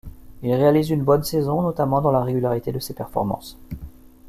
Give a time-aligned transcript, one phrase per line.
[0.41, 3.59] Il réalise une bonne saison, notamment dans la régularité de ses performances.